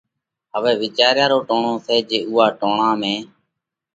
هوئہ 0.53 0.73
وِيچاريا 0.83 1.25
رو 1.31 1.39
ٽوڻو 1.47 1.73
سئہ 1.85 1.97
جي 2.09 2.19
اُوئا 2.27 2.47
ٽوڻا 2.59 2.89
۾ 3.01 3.13